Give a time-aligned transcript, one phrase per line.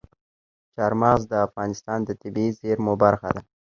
[0.75, 3.41] چار مغز د افغانستان د طبیعي زیرمو برخه ده.